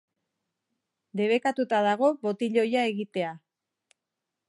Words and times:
Debekatuta 1.21 1.81
dago 1.89 2.11
botiloia 2.27 2.89
egitea. 2.95 3.39